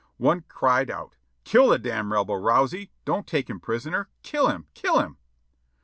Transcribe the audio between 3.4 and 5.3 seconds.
him prisoner. Kill him, kill him!"